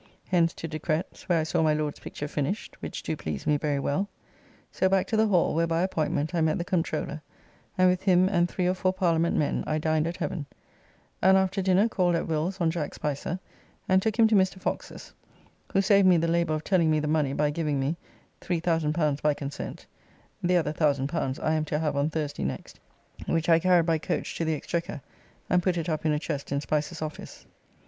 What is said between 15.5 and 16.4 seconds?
who saved me the